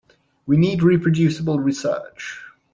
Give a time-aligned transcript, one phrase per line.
[0.47, 2.41] We need reproducible research.